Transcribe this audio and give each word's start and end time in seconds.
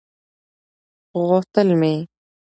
خو 1.09 1.19
غوښتل 1.29 1.69
مې 1.81 1.93